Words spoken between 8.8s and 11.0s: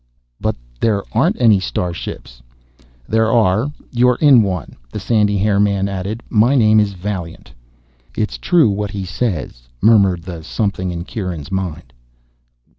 he says, murmured the something